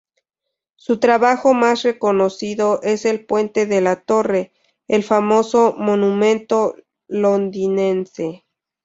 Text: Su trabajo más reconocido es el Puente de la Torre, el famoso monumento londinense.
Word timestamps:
Su 0.77 0.97
trabajo 0.99 1.53
más 1.53 1.83
reconocido 1.83 2.79
es 2.81 3.05
el 3.05 3.23
Puente 3.23 3.67
de 3.67 3.81
la 3.81 3.97
Torre, 3.97 4.51
el 4.87 5.03
famoso 5.03 5.75
monumento 5.77 6.73
londinense. 7.07 8.47